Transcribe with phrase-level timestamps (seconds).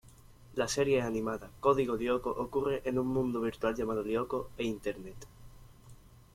[0.55, 5.27] La serie animada "Código Lyoko" ocurre en un mundo virtual llamado Lyoko e Internet.